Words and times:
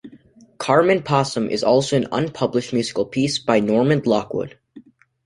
Carmen 0.57 1.03
Possum 1.03 1.47
is 1.47 1.63
also 1.63 1.95
an 1.95 2.07
unpublished 2.11 2.73
musical 2.73 3.05
piece 3.05 3.37
by 3.37 3.59
Normand 3.59 4.07
Lockwood. 4.07 4.57